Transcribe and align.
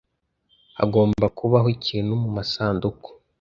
Hagomba 0.77 1.25
kubaho 1.37 1.67
ikintu 1.77 2.11
mumasanduku. 2.21 3.09